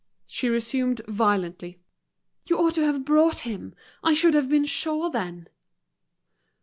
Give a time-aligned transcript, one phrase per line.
[0.25, 1.79] She resumed violently,
[2.47, 3.75] "You ought to have brought him.
[4.03, 5.47] I should have been sure then."